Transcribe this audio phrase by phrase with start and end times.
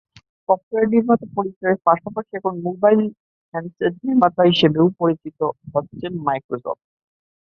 [0.49, 3.01] Software নির্মাতা পরিচয়ের পাশাপাশি এখন মোবাইল
[3.53, 5.39] হ্যান্ডসেট নির্মাতা হিসেবেও পরিচিত
[5.73, 6.79] হচ্ছে মাইক্রোসফট।